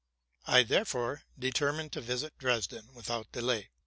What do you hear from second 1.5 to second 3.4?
mined to visit Dresden without